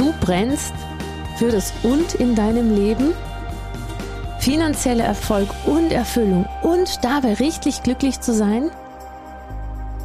[0.00, 0.72] Du brennst
[1.36, 3.12] für das Und in deinem Leben,
[4.38, 8.70] finanzieller Erfolg und Erfüllung und dabei richtig glücklich zu sein?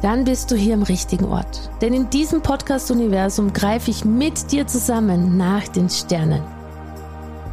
[0.02, 1.70] Dann bist du hier im richtigen Ort.
[1.80, 6.42] Denn in diesem Podcast-Universum greife ich mit dir zusammen nach den Sternen.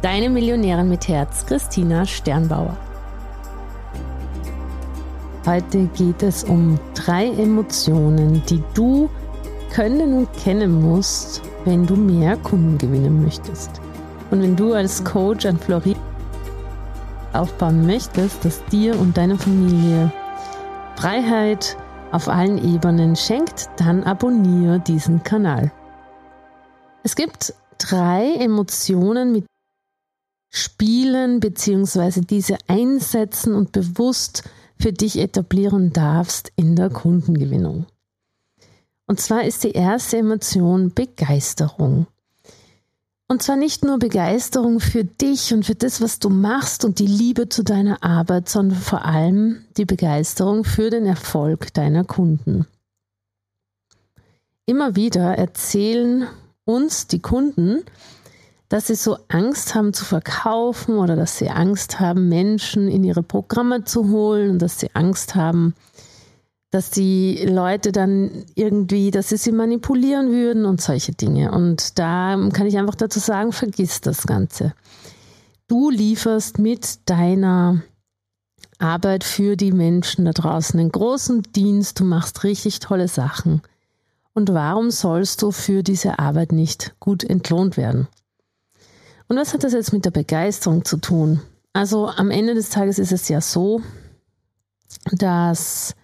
[0.02, 2.76] Deine Millionärin mit Herz, Christina Sternbauer.
[5.46, 9.08] Heute geht es um drei Emotionen, die du
[9.72, 13.80] können und kennen musst, wenn du mehr Kunden gewinnen möchtest.
[14.30, 15.96] Und wenn du als Coach ein Florid
[17.32, 20.12] aufbauen möchtest, das dir und deiner Familie
[20.96, 21.76] Freiheit
[22.12, 25.72] auf allen Ebenen schenkt, dann abonniere diesen Kanal.
[27.02, 29.46] Es gibt drei Emotionen, mit
[30.52, 32.20] Spielen bzw.
[32.20, 34.44] diese einsetzen und bewusst
[34.78, 37.86] für dich etablieren darfst in der Kundengewinnung.
[39.06, 42.06] Und zwar ist die erste Emotion Begeisterung.
[43.26, 47.06] Und zwar nicht nur Begeisterung für dich und für das, was du machst und die
[47.06, 52.66] Liebe zu deiner Arbeit, sondern vor allem die Begeisterung für den Erfolg deiner Kunden.
[54.66, 56.26] Immer wieder erzählen
[56.64, 57.82] uns die Kunden,
[58.68, 63.22] dass sie so Angst haben zu verkaufen oder dass sie Angst haben, Menschen in ihre
[63.22, 65.74] Programme zu holen und dass sie Angst haben,
[66.74, 71.52] dass die Leute dann irgendwie, dass sie sie manipulieren würden und solche Dinge.
[71.52, 74.74] Und da kann ich einfach dazu sagen, vergiss das Ganze.
[75.68, 77.84] Du lieferst mit deiner
[78.80, 83.62] Arbeit für die Menschen da draußen einen großen Dienst, du machst richtig tolle Sachen.
[84.32, 88.08] Und warum sollst du für diese Arbeit nicht gut entlohnt werden?
[89.28, 91.40] Und was hat das jetzt mit der Begeisterung zu tun?
[91.72, 93.80] Also am Ende des Tages ist es ja so,
[95.12, 95.94] dass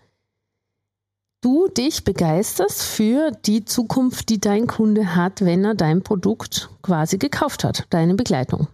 [1.40, 7.18] du dich begeisterst für die Zukunft, die dein Kunde hat, wenn er dein Produkt quasi
[7.18, 8.68] gekauft hat, deine Begleitung.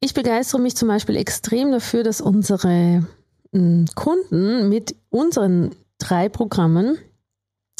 [0.00, 3.06] Ich begeistere mich zum Beispiel extrem dafür, dass unsere
[3.52, 6.98] hm, Kunden mit unseren drei Programmen,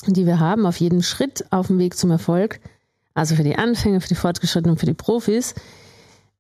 [0.07, 2.61] die wir haben, auf jedem Schritt auf dem Weg zum Erfolg,
[3.15, 5.55] also für die Anfänger, für die Fortgeschrittenen und für die Profis,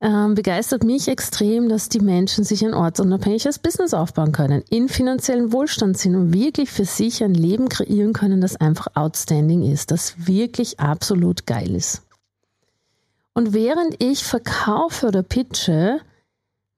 [0.01, 5.53] ähm, begeistert mich extrem, dass die Menschen sich ein ortsunabhängiges Business aufbauen können, in finanziellen
[5.53, 10.27] Wohlstand sind und wirklich für sich ein Leben kreieren können, das einfach outstanding ist, das
[10.27, 12.03] wirklich absolut geil ist.
[13.35, 16.01] Und während ich verkaufe oder pitche,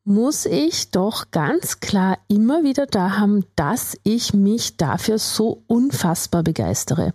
[0.05, 6.43] muss ich doch ganz klar immer wieder da haben, dass ich mich dafür so unfassbar
[6.43, 7.13] begeistere.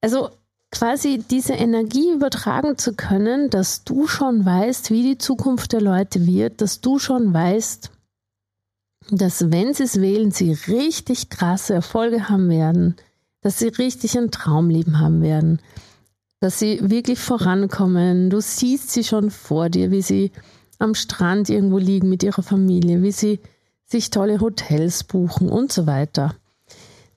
[0.00, 0.30] Also
[0.72, 6.26] quasi diese Energie übertragen zu können, dass du schon weißt, wie die Zukunft der Leute
[6.26, 7.90] wird, dass du schon weißt,
[9.10, 12.96] dass wenn sie es wählen, sie richtig krasse Erfolge haben werden,
[13.42, 15.60] dass sie richtig ein Traumleben haben werden,
[16.40, 18.30] dass sie wirklich vorankommen.
[18.30, 20.32] Du siehst sie schon vor dir, wie sie
[20.78, 23.40] am Strand irgendwo liegen mit ihrer Familie, wie sie
[23.84, 26.34] sich tolle Hotels buchen und so weiter.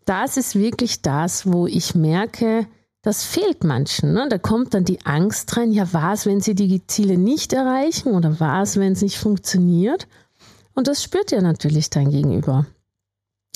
[0.03, 2.67] Das ist wirklich das, wo ich merke,
[3.05, 4.13] das fehlt manchen.
[4.13, 4.25] Ne?
[4.29, 8.39] Da kommt dann die Angst rein, ja, was, wenn sie die Ziele nicht erreichen oder
[8.39, 10.07] was, wenn es nicht funktioniert?
[10.73, 12.65] Und das spürt ja natürlich dein Gegenüber.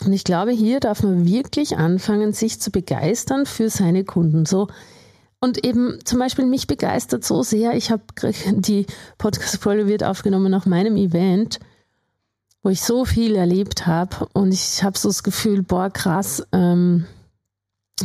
[0.05, 4.45] Und ich glaube, hier darf man wirklich anfangen, sich zu begeistern für seine Kunden.
[4.45, 4.67] So,
[5.39, 8.03] und eben zum Beispiel mich begeistert so sehr, ich habe
[8.51, 8.85] die
[9.17, 11.59] Podcast-Folge wird aufgenommen nach meinem Event,
[12.61, 17.07] wo ich so viel erlebt habe und ich habe so das Gefühl, boah, krass, ähm,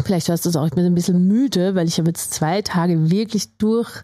[0.03, 2.63] Vielleicht hörst du es auch, ich bin ein bisschen müde, weil ich habe jetzt zwei
[2.63, 4.03] Tage wirklich durch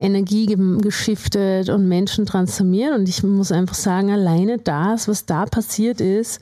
[0.00, 0.46] Energie
[0.80, 2.94] geschiftet und Menschen transformiert.
[2.94, 6.40] Und ich muss einfach sagen, alleine das, was da passiert ist,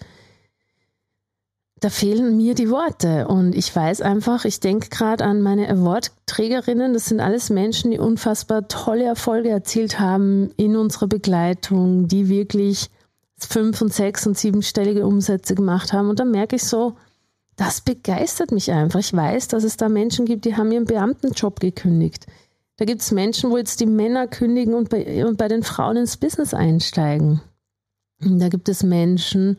[1.82, 3.26] da fehlen mir die Worte.
[3.26, 6.94] Und ich weiß einfach, ich denke gerade an meine Award-Trägerinnen.
[6.94, 12.88] Das sind alles Menschen, die unfassbar tolle Erfolge erzielt haben in unserer Begleitung, die wirklich
[13.36, 16.08] fünf- und sechs- und siebenstellige Umsätze gemacht haben.
[16.08, 16.94] Und da merke ich so,
[17.56, 19.00] das begeistert mich einfach.
[19.00, 22.26] Ich weiß, dass es da Menschen gibt, die haben ihren Beamtenjob gekündigt.
[22.76, 25.98] Da gibt es Menschen, wo jetzt die Männer kündigen und bei, und bei den Frauen
[25.98, 27.40] ins Business einsteigen.
[28.24, 29.58] Und da gibt es Menschen,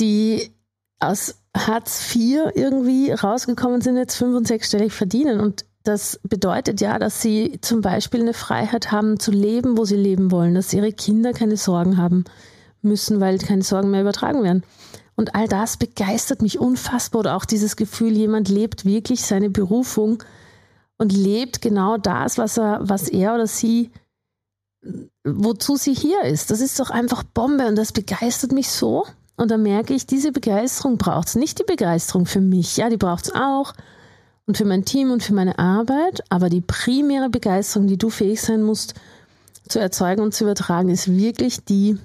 [0.00, 0.50] die
[0.98, 5.40] aus Hartz IV irgendwie rausgekommen sind, jetzt fünf- und sechsstellig verdienen.
[5.40, 9.96] Und das bedeutet ja, dass sie zum Beispiel eine Freiheit haben zu leben, wo sie
[9.96, 12.24] leben wollen, dass ihre Kinder keine Sorgen haben
[12.82, 14.62] müssen, weil keine Sorgen mehr übertragen werden.
[15.20, 17.20] Und all das begeistert mich unfassbar.
[17.20, 20.22] Oder auch dieses Gefühl, jemand lebt wirklich seine Berufung
[20.96, 23.90] und lebt genau das, was er, was er oder sie,
[25.22, 26.50] wozu sie hier ist.
[26.50, 29.04] Das ist doch einfach Bombe und das begeistert mich so.
[29.36, 31.34] Und da merke ich, diese Begeisterung braucht es.
[31.34, 33.74] Nicht die Begeisterung für mich, ja, die braucht es auch.
[34.46, 36.22] Und für mein Team und für meine Arbeit.
[36.30, 38.94] Aber die primäre Begeisterung, die du fähig sein musst
[39.68, 41.98] zu erzeugen und zu übertragen, ist wirklich die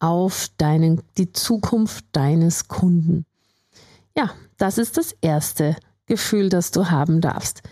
[0.00, 3.24] auf deinen, die Zukunft deines Kunden.
[4.16, 7.62] Ja, das ist das erste Gefühl, das du haben darfst.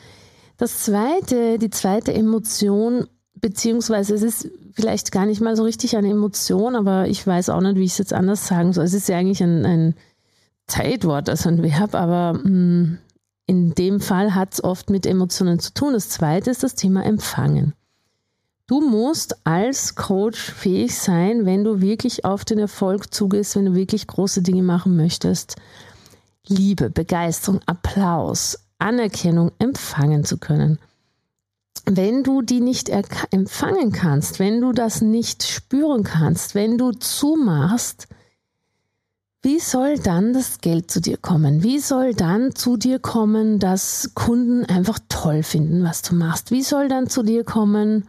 [0.56, 3.06] Das zweite, die zweite Emotion
[3.40, 7.60] beziehungsweise es ist vielleicht gar nicht mal so richtig eine Emotion, aber ich weiß auch
[7.60, 8.84] nicht, wie ich es jetzt anders sagen soll.
[8.84, 9.94] Es ist ja eigentlich ein, ein
[10.66, 12.98] Zeitwort, also ein Verb, aber mh, hm,
[13.46, 15.92] in dem Fall hat es oft mit Emotionen zu tun.
[15.92, 17.74] Das zweite ist das Thema Empfangen.
[18.66, 23.74] Du musst als Coach fähig sein, wenn du wirklich auf den Erfolg zugehst, wenn du
[23.74, 25.56] wirklich große Dinge machen möchtest,
[26.48, 30.78] Liebe, Begeisterung, Applaus, Anerkennung empfangen zu können
[31.86, 38.08] wenn du die nicht empfangen kannst, wenn du das nicht spüren kannst, wenn du zumachst,
[39.42, 41.62] wie soll dann das Geld zu dir kommen?
[41.62, 46.50] Wie soll dann zu dir kommen, dass Kunden einfach toll finden, was du machst?
[46.50, 48.08] Wie soll dann zu dir kommen,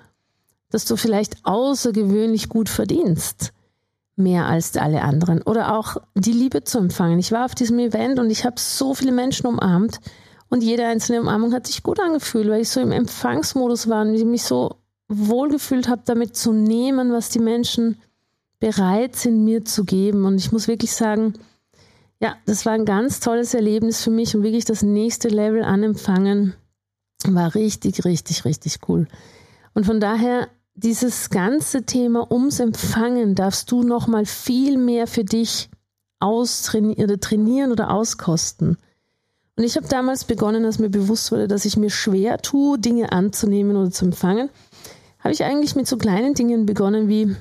[0.69, 3.54] dass du vielleicht außergewöhnlich gut verdienst?
[4.16, 5.42] Mehr als alle anderen.
[5.44, 7.19] Oder auch die Liebe zu empfangen.
[7.19, 10.00] Ich war auf diesem Event und ich habe so viele Menschen umarmt
[10.50, 14.16] und jede einzelne Umarmung hat sich gut angefühlt, weil ich so im Empfangsmodus war und
[14.16, 14.78] ich mich so
[15.10, 18.00] wohlgefühlt habe, damit zu nehmen, was die Menschen
[18.60, 20.25] bereit sind, mir zu geben.
[20.25, 21.34] Und ich muss wirklich sagen,
[22.20, 25.84] ja, das war ein ganz tolles Erlebnis für mich und wirklich das nächste Level an
[25.84, 26.56] Empfangen
[27.25, 29.08] war richtig, richtig, richtig cool.
[29.74, 35.69] Und von daher, dieses ganze Thema ums Empfangen darfst du nochmal viel mehr für dich
[36.19, 38.77] austrainieren oder trainieren oder auskosten.
[39.56, 43.12] Und ich habe damals begonnen, als mir bewusst wurde, dass ich mir schwer tue, Dinge
[43.12, 44.50] anzunehmen oder zu empfangen,
[45.19, 47.35] habe ich eigentlich mit so kleinen Dingen begonnen wie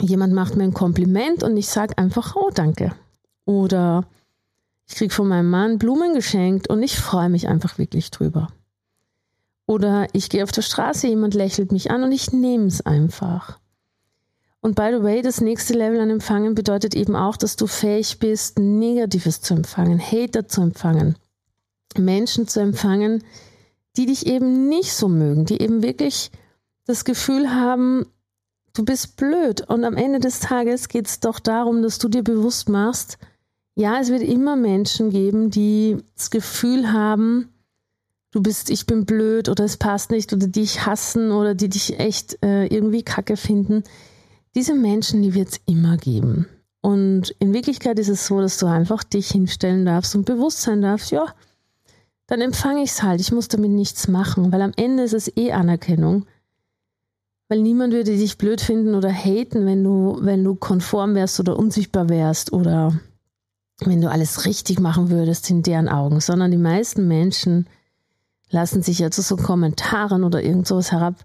[0.00, 2.94] jemand macht mir ein Kompliment und ich sage einfach, oh danke.
[3.44, 4.06] Oder
[4.88, 8.48] ich kriege von meinem Mann Blumen geschenkt und ich freue mich einfach wirklich drüber.
[9.66, 13.58] Oder ich gehe auf der Straße, jemand lächelt mich an und ich nehme es einfach.
[14.60, 18.18] Und by the way, das nächste Level an Empfangen bedeutet eben auch, dass du fähig
[18.18, 21.16] bist, Negatives zu empfangen, Hater zu empfangen.
[21.98, 23.22] Menschen zu empfangen,
[23.96, 26.30] die dich eben nicht so mögen, die eben wirklich
[26.86, 28.06] das Gefühl haben,
[28.74, 29.62] du bist blöd.
[29.68, 33.18] Und am Ende des Tages geht es doch darum, dass du dir bewusst machst,
[33.76, 37.53] ja, es wird immer Menschen geben, die das Gefühl haben,
[38.34, 42.00] du bist, ich bin blöd oder es passt nicht oder dich hassen oder die dich
[42.00, 43.84] echt äh, irgendwie kacke finden.
[44.56, 46.46] Diese Menschen, die wird es immer geben.
[46.80, 50.82] Und in Wirklichkeit ist es so, dass du einfach dich hinstellen darfst und bewusst sein
[50.82, 51.26] darfst, ja,
[52.26, 53.20] dann empfange ich es halt.
[53.20, 56.26] Ich muss damit nichts machen, weil am Ende ist es eh Anerkennung.
[57.48, 61.56] Weil niemand würde dich blöd finden oder haten, wenn du, wenn du konform wärst oder
[61.56, 62.98] unsichtbar wärst oder
[63.80, 67.66] wenn du alles richtig machen würdest in deren Augen, sondern die meisten Menschen
[68.54, 71.16] lassen sich zu so Kommentaren oder irgend sowas herab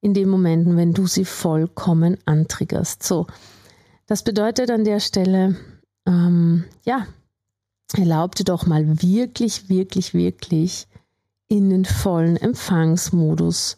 [0.00, 3.02] in den Momenten, wenn du sie vollkommen antriggerst.
[3.02, 3.26] So,
[4.06, 5.56] das bedeutet an der Stelle,
[6.06, 7.06] ähm, ja,
[7.96, 10.88] erlaub dir doch mal wirklich, wirklich, wirklich
[11.48, 13.76] in den vollen Empfangsmodus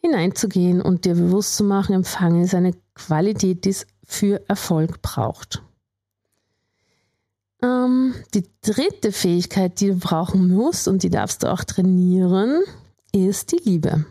[0.00, 5.62] hineinzugehen und dir bewusst zu machen, Empfangen ist eine Qualität, die es für Erfolg braucht.
[7.64, 12.62] Ähm, die dritte Fähigkeit, die du brauchen musst und die darfst du auch trainieren,
[13.12, 14.04] ist die Liebe.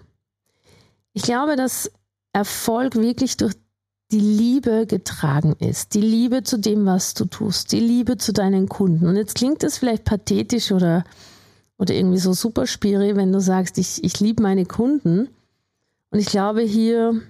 [1.14, 1.92] Ich glaube, dass
[2.32, 3.54] Erfolg wirklich durch
[4.12, 8.70] die Liebe getragen ist, die Liebe zu dem, was du tust, die Liebe zu deinen
[8.70, 9.08] Kunden.
[9.08, 11.04] Und jetzt klingt das vielleicht pathetisch oder,
[11.78, 15.30] oder irgendwie so super spiri, wenn du sagst, ich, ich liebe meine Kunden.
[16.10, 17.22] Und ich glaube, hier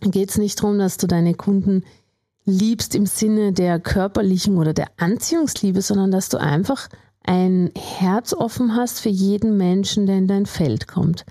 [0.00, 1.84] geht es nicht darum, dass du deine Kunden
[2.44, 6.88] liebst im Sinne der körperlichen oder der Anziehungsliebe, sondern dass du einfach
[7.24, 11.24] ein Herz offen hast für jeden Menschen, der in dein Feld kommt.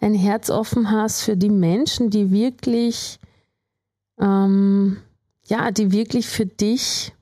[0.00, 3.18] Ein Herz offen hast für die Menschen, die wirklich,
[4.18, 4.98] ähm,
[5.46, 7.12] ja, die wirklich für dich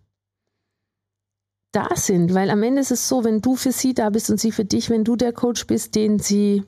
[1.72, 2.34] da sind.
[2.34, 4.64] Weil am Ende ist es so, wenn du für sie da bist und sie für
[4.64, 6.62] dich, wenn du der Coach bist, den sie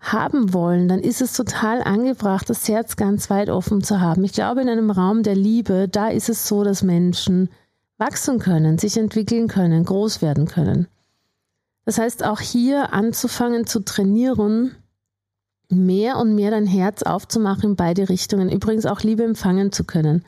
[0.00, 4.24] haben wollen, dann ist es total angebracht, das Herz ganz weit offen zu haben.
[4.24, 7.50] Ich glaube, in einem Raum der Liebe, da ist es so, dass Menschen
[7.98, 10.88] wachsen können, sich entwickeln können, groß werden können.
[11.84, 14.74] Das heißt, auch hier anzufangen zu trainieren,
[15.68, 18.50] mehr und mehr dein Herz aufzumachen in beide Richtungen.
[18.50, 20.24] Übrigens auch Liebe empfangen zu können.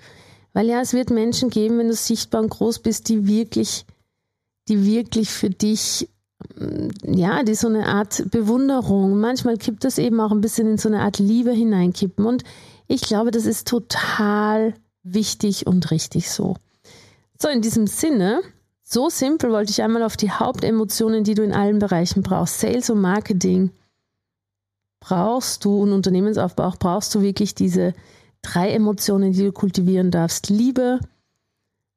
[0.52, 3.86] Weil ja, es wird Menschen geben, wenn du sichtbar und groß bist, die wirklich,
[4.68, 6.08] die wirklich für dich,
[7.04, 10.88] ja, die so eine Art Bewunderung, manchmal kippt das eben auch ein bisschen in so
[10.88, 12.24] eine Art Liebe hineinkippen.
[12.24, 12.44] Und
[12.88, 16.56] ich glaube, das ist total wichtig und richtig so.
[17.38, 18.42] So, in diesem Sinne,
[18.82, 22.90] so simpel wollte ich einmal auf die Hauptemotionen, die du in allen Bereichen brauchst, Sales
[22.90, 23.70] und Marketing,
[25.00, 27.94] brauchst du und Unternehmensaufbau auch brauchst du wirklich diese
[28.42, 30.50] drei Emotionen, die du kultivieren darfst.
[30.50, 31.00] Liebe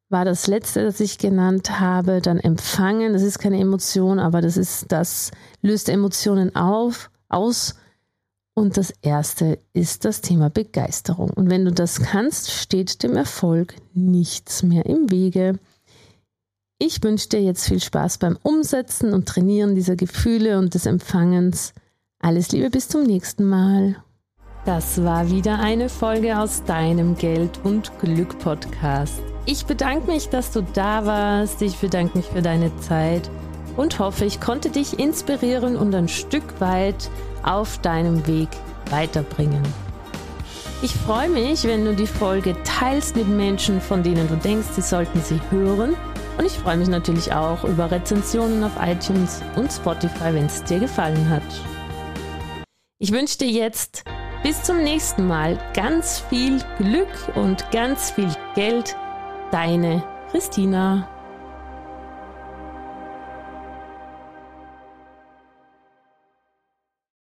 [0.09, 2.21] war das letzte, das ich genannt habe.
[2.21, 5.31] Dann Empfangen, das ist keine Emotion, aber das ist das
[5.62, 7.75] löst Emotionen auf, aus.
[8.53, 11.29] Und das erste ist das Thema Begeisterung.
[11.31, 15.59] Und wenn du das kannst, steht dem Erfolg nichts mehr im Wege.
[16.77, 21.74] Ich wünsche dir jetzt viel Spaß beim Umsetzen und Trainieren dieser Gefühle und des Empfangens.
[22.19, 23.97] Alles Liebe, bis zum nächsten Mal.
[24.65, 29.35] Das war wieder eine Folge aus deinem Geld und Glück Podcast.
[29.47, 31.61] Ich bedanke mich, dass du da warst.
[31.61, 33.29] Ich bedanke mich für deine Zeit
[33.77, 37.11] und hoffe, ich konnte dich inspirieren und ein Stück weit
[37.43, 38.49] auf deinem Weg
[38.89, 39.61] weiterbringen.
[40.81, 44.81] Ich freue mich, wenn du die Folge teilst mit Menschen, von denen du denkst, sie
[44.81, 45.95] sollten sie hören.
[46.37, 50.79] Und ich freue mich natürlich auch über Rezensionen auf iTunes und Spotify, wenn es dir
[50.79, 51.43] gefallen hat.
[52.97, 54.03] Ich wünsche dir jetzt
[54.43, 58.95] bis zum nächsten Mal ganz viel Glück und ganz viel Geld.
[59.51, 61.07] Deine Christina.